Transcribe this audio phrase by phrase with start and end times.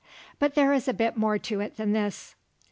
[0.39, 2.33] But there is a bit more to it than this.